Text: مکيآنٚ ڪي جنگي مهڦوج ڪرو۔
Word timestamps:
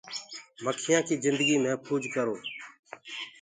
مکيآنٚ 0.63 1.05
ڪي 1.07 1.15
جنگي 1.23 1.55
مهڦوج 1.63 2.03
ڪرو۔ 2.15 2.35